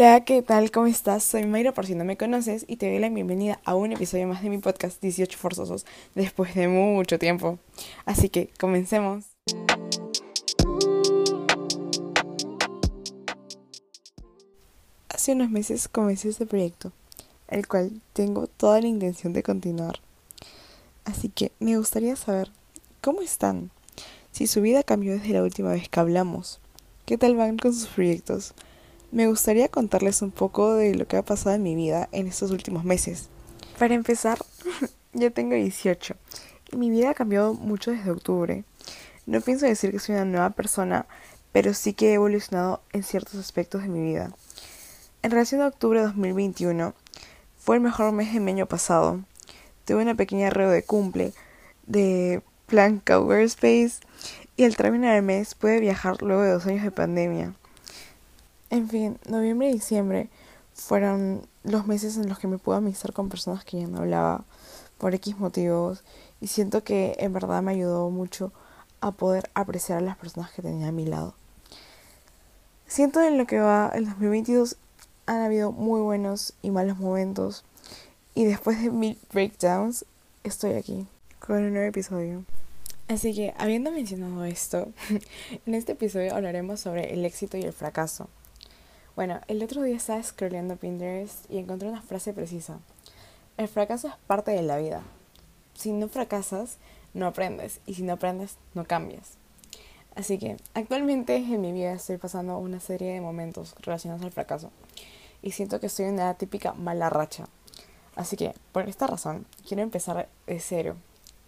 Hola, 0.00 0.24
¿qué 0.24 0.42
tal? 0.42 0.70
¿Cómo 0.70 0.86
estás? 0.86 1.24
Soy 1.24 1.44
Mayra 1.44 1.74
por 1.74 1.84
si 1.84 1.96
no 1.96 2.04
me 2.04 2.16
conoces 2.16 2.64
y 2.68 2.76
te 2.76 2.88
doy 2.88 3.00
la 3.00 3.08
bienvenida 3.08 3.58
a 3.64 3.74
un 3.74 3.90
episodio 3.90 4.28
más 4.28 4.44
de 4.44 4.48
mi 4.48 4.58
podcast 4.58 5.02
18 5.02 5.36
Forzosos 5.36 5.86
después 6.14 6.54
de 6.54 6.68
mucho 6.68 7.18
tiempo. 7.18 7.58
Así 8.04 8.28
que 8.28 8.48
comencemos. 8.60 9.24
Hace 15.08 15.32
unos 15.32 15.50
meses 15.50 15.88
comencé 15.88 16.28
este 16.28 16.46
proyecto, 16.46 16.92
el 17.48 17.66
cual 17.66 18.00
tengo 18.12 18.46
toda 18.46 18.80
la 18.80 18.86
intención 18.86 19.32
de 19.32 19.42
continuar. 19.42 19.98
Así 21.06 21.28
que 21.28 21.50
me 21.58 21.76
gustaría 21.76 22.14
saber, 22.14 22.52
¿cómo 23.00 23.20
están? 23.20 23.72
Si 24.30 24.46
su 24.46 24.60
vida 24.60 24.84
cambió 24.84 25.14
desde 25.14 25.32
la 25.32 25.42
última 25.42 25.72
vez 25.72 25.88
que 25.88 25.98
hablamos. 25.98 26.60
¿Qué 27.04 27.18
tal 27.18 27.34
van 27.34 27.58
con 27.58 27.74
sus 27.74 27.88
proyectos? 27.88 28.54
Me 29.10 29.26
gustaría 29.26 29.68
contarles 29.68 30.20
un 30.20 30.30
poco 30.30 30.74
de 30.74 30.94
lo 30.94 31.06
que 31.06 31.16
ha 31.16 31.24
pasado 31.24 31.56
en 31.56 31.62
mi 31.62 31.74
vida 31.74 32.10
en 32.12 32.26
estos 32.26 32.50
últimos 32.50 32.84
meses. 32.84 33.30
Para 33.78 33.94
empezar, 33.94 34.38
ya 35.14 35.30
tengo 35.30 35.54
18 35.54 36.14
y 36.72 36.76
mi 36.76 36.90
vida 36.90 37.10
ha 37.10 37.14
cambiado 37.14 37.54
mucho 37.54 37.90
desde 37.90 38.10
octubre. 38.10 38.64
No 39.24 39.40
pienso 39.40 39.64
decir 39.64 39.92
que 39.92 39.98
soy 39.98 40.16
una 40.16 40.26
nueva 40.26 40.50
persona, 40.50 41.06
pero 41.52 41.72
sí 41.72 41.94
que 41.94 42.10
he 42.10 42.14
evolucionado 42.14 42.82
en 42.92 43.02
ciertos 43.02 43.36
aspectos 43.36 43.80
de 43.82 43.88
mi 43.88 44.02
vida. 44.02 44.30
En 45.22 45.30
relación 45.30 45.62
a 45.62 45.68
octubre 45.68 46.00
de 46.00 46.06
2021, 46.06 46.92
fue 47.56 47.76
el 47.76 47.82
mejor 47.82 48.12
mes 48.12 48.34
de 48.34 48.40
mi 48.40 48.50
año 48.50 48.66
pasado. 48.66 49.24
Tuve 49.86 50.02
una 50.02 50.16
pequeña 50.16 50.48
arreo 50.48 50.68
de 50.70 50.82
cumple 50.82 51.32
de 51.86 52.42
plan 52.66 53.02
Space 53.06 54.00
y 54.58 54.64
al 54.64 54.76
terminar 54.76 55.16
el 55.16 55.22
mes 55.22 55.54
pude 55.54 55.80
viajar 55.80 56.20
luego 56.20 56.42
de 56.42 56.50
dos 56.50 56.66
años 56.66 56.84
de 56.84 56.90
pandemia. 56.90 57.54
En 58.70 58.88
fin, 58.88 59.18
noviembre 59.28 59.70
y 59.70 59.72
diciembre 59.72 60.28
fueron 60.74 61.46
los 61.64 61.86
meses 61.86 62.16
en 62.16 62.28
los 62.28 62.38
que 62.38 62.48
me 62.48 62.58
pude 62.58 62.76
amistar 62.76 63.12
con 63.12 63.28
personas 63.28 63.64
que 63.64 63.80
ya 63.80 63.86
no 63.86 63.98
hablaba 63.98 64.44
por 64.98 65.14
X 65.14 65.38
motivos 65.38 66.04
y 66.40 66.48
siento 66.48 66.84
que 66.84 67.16
en 67.18 67.32
verdad 67.32 67.62
me 67.62 67.72
ayudó 67.72 68.10
mucho 68.10 68.52
a 69.00 69.12
poder 69.12 69.50
apreciar 69.54 69.98
a 69.98 70.02
las 70.02 70.16
personas 70.16 70.50
que 70.52 70.62
tenía 70.62 70.88
a 70.88 70.92
mi 70.92 71.06
lado. 71.06 71.34
Siento 72.86 73.22
en 73.22 73.38
lo 73.38 73.46
que 73.46 73.58
va 73.58 73.90
el 73.94 74.06
2022 74.06 74.76
han 75.26 75.42
habido 75.42 75.72
muy 75.72 76.00
buenos 76.00 76.54
y 76.62 76.70
malos 76.70 76.98
momentos 76.98 77.64
y 78.34 78.44
después 78.44 78.82
de 78.82 78.90
mil 78.90 79.18
breakdowns 79.32 80.04
estoy 80.44 80.74
aquí 80.74 81.06
con 81.38 81.56
un 81.56 81.72
nuevo 81.72 81.88
episodio. 81.88 82.44
Así 83.08 83.34
que, 83.34 83.54
habiendo 83.56 83.90
mencionado 83.90 84.44
esto, 84.44 84.88
en 85.66 85.74
este 85.74 85.92
episodio 85.92 86.34
hablaremos 86.34 86.80
sobre 86.80 87.14
el 87.14 87.24
éxito 87.24 87.56
y 87.56 87.62
el 87.62 87.72
fracaso. 87.72 88.28
Bueno, 89.18 89.40
el 89.48 89.60
otro 89.64 89.82
día 89.82 89.96
estaba 89.96 90.22
scrolleando 90.22 90.76
Pinterest 90.76 91.50
y 91.50 91.58
encontré 91.58 91.88
una 91.88 92.02
frase 92.02 92.32
precisa. 92.32 92.78
El 93.56 93.66
fracaso 93.66 94.06
es 94.06 94.14
parte 94.28 94.52
de 94.52 94.62
la 94.62 94.76
vida. 94.76 95.02
Si 95.74 95.90
no 95.90 96.06
fracasas, 96.06 96.78
no 97.14 97.26
aprendes. 97.26 97.80
Y 97.84 97.94
si 97.94 98.04
no 98.04 98.12
aprendes, 98.12 98.58
no 98.74 98.84
cambias. 98.84 99.32
Así 100.14 100.38
que, 100.38 100.56
actualmente 100.72 101.34
en 101.34 101.60
mi 101.60 101.72
vida 101.72 101.94
estoy 101.94 102.18
pasando 102.18 102.58
una 102.58 102.78
serie 102.78 103.12
de 103.12 103.20
momentos 103.20 103.74
relacionados 103.80 104.24
al 104.24 104.30
fracaso. 104.30 104.70
Y 105.42 105.50
siento 105.50 105.80
que 105.80 105.86
estoy 105.86 106.04
en 106.04 106.14
una 106.14 106.34
típica 106.34 106.74
mala 106.74 107.10
racha. 107.10 107.48
Así 108.14 108.36
que, 108.36 108.54
por 108.70 108.88
esta 108.88 109.08
razón, 109.08 109.46
quiero 109.66 109.82
empezar 109.82 110.28
de 110.46 110.60
cero 110.60 110.94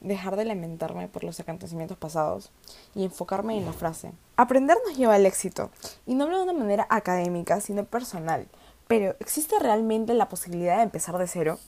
dejar 0.00 0.36
de 0.36 0.44
lamentarme 0.44 1.08
por 1.08 1.24
los 1.24 1.38
acontecimientos 1.40 1.98
pasados 1.98 2.50
y 2.94 3.04
enfocarme 3.04 3.56
en 3.56 3.66
la 3.66 3.72
frase. 3.72 4.12
Aprender 4.36 4.78
nos 4.86 4.96
lleva 4.96 5.14
al 5.14 5.26
éxito, 5.26 5.70
y 6.06 6.14
no 6.14 6.24
hablo 6.24 6.38
de 6.38 6.44
una 6.44 6.52
manera 6.52 6.86
académica, 6.90 7.60
sino 7.60 7.84
personal. 7.84 8.48
Pero, 8.88 9.14
¿existe 9.20 9.58
realmente 9.58 10.14
la 10.14 10.28
posibilidad 10.28 10.78
de 10.78 10.84
empezar 10.84 11.16
de 11.18 11.26
cero? 11.26 11.58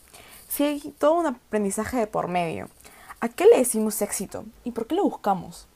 Si 0.48 0.64
hay 0.64 0.80
todo 0.98 1.14
un 1.14 1.26
aprendizaje 1.26 1.96
de 1.96 2.06
por 2.06 2.28
medio, 2.28 2.68
¿a 3.20 3.28
qué 3.28 3.44
le 3.46 3.58
decimos 3.58 4.02
éxito 4.02 4.44
y 4.64 4.72
por 4.72 4.86
qué 4.86 4.94
lo 4.94 5.04
buscamos? 5.04 5.68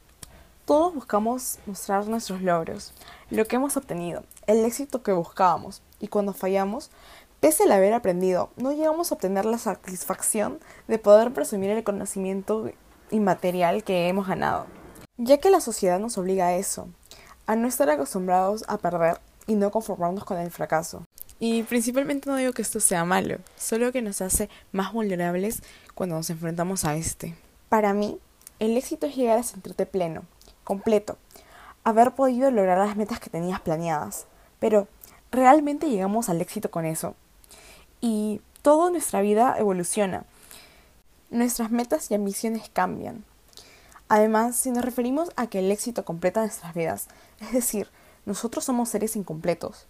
Todos 0.64 0.94
buscamos 0.94 1.60
mostrar 1.66 2.08
nuestros 2.08 2.42
logros, 2.42 2.92
lo 3.30 3.44
que 3.46 3.56
hemos 3.56 3.76
obtenido, 3.76 4.24
el 4.48 4.64
éxito 4.64 5.02
que 5.02 5.12
buscábamos, 5.12 5.80
y 6.00 6.08
cuando 6.08 6.32
fallamos, 6.32 6.90
Pese 7.40 7.64
al 7.64 7.72
haber 7.72 7.92
aprendido, 7.92 8.50
no 8.56 8.72
llegamos 8.72 9.10
a 9.10 9.14
obtener 9.14 9.44
la 9.44 9.58
satisfacción 9.58 10.58
de 10.88 10.98
poder 10.98 11.32
presumir 11.32 11.70
el 11.70 11.84
conocimiento 11.84 12.70
inmaterial 13.10 13.84
que 13.84 14.08
hemos 14.08 14.26
ganado, 14.26 14.66
ya 15.18 15.38
que 15.38 15.50
la 15.50 15.60
sociedad 15.60 16.00
nos 16.00 16.16
obliga 16.16 16.46
a 16.46 16.54
eso, 16.56 16.88
a 17.46 17.54
no 17.54 17.68
estar 17.68 17.90
acostumbrados 17.90 18.64
a 18.68 18.78
perder 18.78 19.20
y 19.46 19.54
no 19.54 19.70
conformarnos 19.70 20.24
con 20.24 20.38
el 20.38 20.50
fracaso. 20.50 21.04
Y 21.38 21.62
principalmente 21.64 22.30
no 22.30 22.36
digo 22.36 22.52
que 22.52 22.62
esto 22.62 22.80
sea 22.80 23.04
malo, 23.04 23.36
solo 23.56 23.92
que 23.92 24.00
nos 24.00 24.22
hace 24.22 24.48
más 24.72 24.94
vulnerables 24.94 25.62
cuando 25.94 26.16
nos 26.16 26.30
enfrentamos 26.30 26.86
a 26.86 26.96
este. 26.96 27.36
Para 27.68 27.92
mí, 27.92 28.18
el 28.58 28.76
éxito 28.78 29.06
es 29.06 29.14
llegar 29.14 29.38
a 29.38 29.42
sentirte 29.42 29.84
pleno, 29.84 30.22
completo, 30.64 31.18
haber 31.84 32.14
podido 32.14 32.50
lograr 32.50 32.78
las 32.78 32.96
metas 32.96 33.20
que 33.20 33.28
tenías 33.28 33.60
planeadas. 33.60 34.26
Pero, 34.58 34.88
¿realmente 35.30 35.90
llegamos 35.90 36.30
al 36.30 36.40
éxito 36.40 36.70
con 36.70 36.86
eso? 36.86 37.14
Y 38.00 38.40
toda 38.62 38.90
nuestra 38.90 39.20
vida 39.20 39.56
evoluciona. 39.58 40.24
Nuestras 41.30 41.70
metas 41.70 42.10
y 42.10 42.14
ambiciones 42.14 42.68
cambian. 42.72 43.24
Además, 44.08 44.56
si 44.56 44.70
nos 44.70 44.84
referimos 44.84 45.30
a 45.36 45.48
que 45.48 45.58
el 45.58 45.70
éxito 45.72 46.04
completa 46.04 46.40
nuestras 46.40 46.74
vidas, 46.74 47.08
es 47.40 47.52
decir, 47.52 47.88
nosotros 48.24 48.64
somos 48.64 48.88
seres 48.88 49.16
incompletos, 49.16 49.86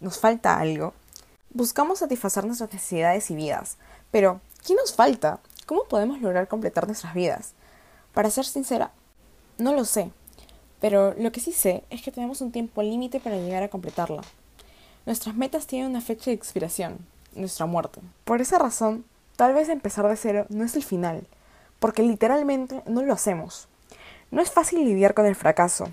nos 0.00 0.18
falta 0.18 0.58
algo, 0.58 0.94
buscamos 1.52 1.98
satisfacer 1.98 2.44
nuestras 2.44 2.72
necesidades 2.72 3.30
y 3.30 3.34
vidas, 3.34 3.76
pero 4.10 4.40
¿qué 4.66 4.74
nos 4.74 4.94
falta? 4.94 5.40
¿Cómo 5.66 5.84
podemos 5.84 6.20
lograr 6.20 6.48
completar 6.48 6.86
nuestras 6.86 7.14
vidas? 7.14 7.54
Para 8.14 8.30
ser 8.30 8.44
sincera, 8.44 8.92
no 9.58 9.74
lo 9.74 9.84
sé, 9.84 10.10
pero 10.80 11.14
lo 11.18 11.32
que 11.32 11.40
sí 11.40 11.52
sé 11.52 11.84
es 11.90 12.02
que 12.02 12.12
tenemos 12.12 12.40
un 12.40 12.52
tiempo 12.52 12.82
límite 12.82 13.20
para 13.20 13.36
llegar 13.36 13.62
a 13.62 13.68
completarla. 13.68 14.22
Nuestras 15.06 15.34
metas 15.34 15.66
tienen 15.66 15.90
una 15.90 16.00
fecha 16.00 16.30
de 16.30 16.36
expiración, 16.36 16.98
nuestra 17.34 17.66
muerte. 17.66 18.00
Por 18.24 18.40
esa 18.40 18.58
razón, 18.58 19.04
tal 19.36 19.54
vez 19.54 19.68
empezar 19.68 20.08
de 20.08 20.16
cero 20.16 20.46
no 20.48 20.64
es 20.64 20.76
el 20.76 20.84
final, 20.84 21.26
porque 21.78 22.02
literalmente 22.02 22.82
no 22.86 23.02
lo 23.02 23.12
hacemos. 23.12 23.68
No 24.30 24.40
es 24.42 24.50
fácil 24.50 24.84
lidiar 24.84 25.14
con 25.14 25.26
el 25.26 25.34
fracaso. 25.34 25.88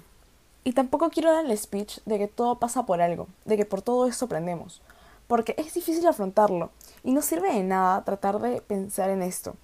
Y 0.64 0.74
tampoco 0.74 1.10
quiero 1.10 1.32
dar 1.32 1.46
el 1.46 1.58
speech 1.58 2.00
de 2.06 2.18
que 2.18 2.28
todo 2.28 2.60
pasa 2.60 2.86
por 2.86 3.02
algo, 3.02 3.28
de 3.46 3.58
que 3.58 3.66
por 3.66 3.82
todo 3.82 4.08
esto 4.08 4.26
aprendemos, 4.26 4.82
porque 5.28 5.56
es 5.58 5.74
difícil 5.74 6.06
afrontarlo 6.08 6.72
y 7.04 7.14
no 7.14 7.22
sirve 7.22 7.54
de 7.54 7.64
nada 7.64 8.04
tratar 8.04 8.40
de 8.40 8.62
pensar 8.62 9.10
en 9.10 9.22
esto. 9.22 9.56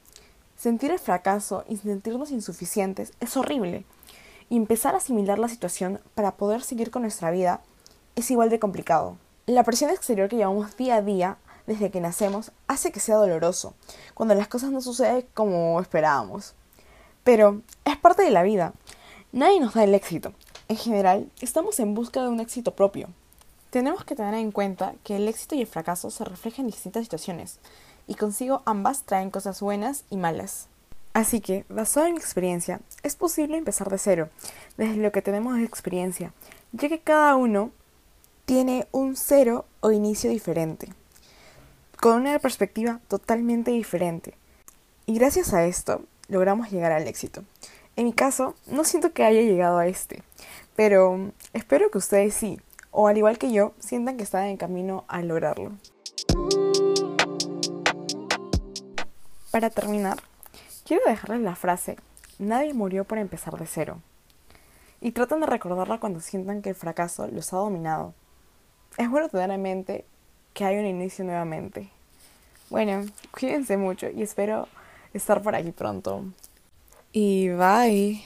Sentir 0.55 0.91
el 0.91 0.99
fracaso 0.99 1.65
y 1.67 1.77
sentirnos 1.77 2.31
insuficientes 2.31 3.11
es 3.19 3.35
horrible, 3.35 3.85
y 4.49 4.55
empezar 4.55 4.93
a 4.93 4.99
asimilar 4.99 5.39
la 5.39 5.49
situación 5.49 5.99
para 6.15 6.35
poder 6.35 6.61
seguir 6.61 6.91
con 6.91 7.01
nuestra 7.01 7.31
vida 7.31 7.61
es 8.15 8.29
igual 8.31 8.49
de 8.49 8.59
complicado. 8.59 9.17
La 9.45 9.63
presión 9.63 9.89
exterior 9.89 10.29
que 10.29 10.37
llevamos 10.37 10.77
día 10.77 10.95
a 10.95 11.01
día 11.01 11.37
desde 11.67 11.91
que 11.91 12.01
nacemos 12.01 12.51
hace 12.67 12.91
que 12.91 12.99
sea 12.99 13.15
doloroso, 13.15 13.73
cuando 14.13 14.35
las 14.35 14.47
cosas 14.47 14.71
no 14.71 14.81
suceden 14.81 15.25
como 15.33 15.79
esperábamos. 15.79 16.53
Pero 17.23 17.61
es 17.85 17.97
parte 17.97 18.23
de 18.23 18.31
la 18.31 18.43
vida. 18.43 18.73
Nadie 19.31 19.59
nos 19.59 19.73
da 19.73 19.83
el 19.83 19.95
éxito. 19.95 20.33
En 20.67 20.77
general, 20.77 21.31
estamos 21.41 21.79
en 21.79 21.93
busca 21.93 22.21
de 22.21 22.27
un 22.27 22.39
éxito 22.39 22.75
propio. 22.75 23.09
Tenemos 23.69 24.03
que 24.03 24.15
tener 24.15 24.35
en 24.35 24.51
cuenta 24.51 24.93
que 25.03 25.15
el 25.15 25.27
éxito 25.27 25.55
y 25.55 25.61
el 25.61 25.67
fracaso 25.67 26.11
se 26.11 26.25
reflejan 26.25 26.65
en 26.65 26.71
distintas 26.71 27.03
situaciones, 27.03 27.59
y 28.07 28.15
consigo 28.15 28.61
ambas 28.65 29.03
traen 29.03 29.31
cosas 29.31 29.61
buenas 29.61 30.03
y 30.09 30.17
malas. 30.17 30.67
Así 31.13 31.41
que, 31.41 31.65
basado 31.69 32.07
en 32.07 32.13
mi 32.13 32.19
experiencia, 32.19 32.81
es 33.01 33.15
posible 33.15 33.57
empezar 33.57 33.89
de 33.89 33.97
cero, 33.97 34.29
desde 34.77 34.97
lo 34.97 35.11
que 35.11 35.21
tenemos 35.21 35.55
de 35.55 35.63
experiencia, 35.63 36.33
ya 36.71 36.89
que 36.89 36.99
cada 36.99 37.35
uno 37.35 37.71
tiene 38.45 38.87
un 38.91 39.15
cero 39.15 39.65
o 39.79 39.91
inicio 39.91 40.29
diferente 40.29 40.89
con 42.03 42.19
una 42.19 42.37
perspectiva 42.37 42.99
totalmente 43.07 43.71
diferente. 43.71 44.33
Y 45.05 45.17
gracias 45.17 45.53
a 45.53 45.63
esto 45.63 46.01
logramos 46.27 46.69
llegar 46.69 46.91
al 46.91 47.07
éxito. 47.07 47.45
En 47.95 48.03
mi 48.03 48.11
caso, 48.11 48.55
no 48.67 48.83
siento 48.83 49.13
que 49.13 49.23
haya 49.23 49.39
llegado 49.39 49.77
a 49.77 49.87
este, 49.87 50.21
pero 50.75 51.31
espero 51.53 51.89
que 51.91 51.99
ustedes 51.99 52.33
sí, 52.33 52.59
o 52.91 53.07
al 53.07 53.15
igual 53.15 53.37
que 53.37 53.53
yo, 53.53 53.71
sientan 53.79 54.17
que 54.17 54.23
están 54.23 54.47
en 54.47 54.57
camino 54.57 55.05
a 55.07 55.21
lograrlo. 55.21 55.71
Para 59.49 59.69
terminar, 59.69 60.17
quiero 60.83 61.03
dejarles 61.07 61.39
la 61.39 61.55
frase, 61.55 61.95
nadie 62.37 62.73
murió 62.73 63.05
por 63.05 63.17
empezar 63.17 63.57
de 63.57 63.65
cero. 63.65 64.01
Y 64.99 65.13
tratan 65.13 65.39
de 65.39 65.45
recordarla 65.45 66.01
cuando 66.01 66.19
sientan 66.19 66.61
que 66.61 66.71
el 66.71 66.75
fracaso 66.75 67.29
los 67.29 67.53
ha 67.53 67.57
dominado. 67.59 68.13
Es 68.97 69.09
bueno 69.09 69.29
tener 69.29 69.51
en 69.51 69.61
mente 69.61 70.05
que 70.53 70.65
hay 70.65 70.77
un 70.77 70.85
inicio 70.85 71.25
nuevamente. 71.25 71.89
Bueno, 72.69 73.05
cuídense 73.31 73.77
mucho 73.77 74.09
y 74.09 74.21
espero 74.21 74.67
estar 75.13 75.41
por 75.41 75.55
aquí 75.55 75.71
pronto. 75.71 76.25
Y 77.11 77.49
bye. 77.49 78.23